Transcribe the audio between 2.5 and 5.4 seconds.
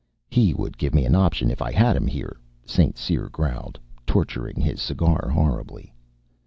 St. Cyr growled, torturing his cigar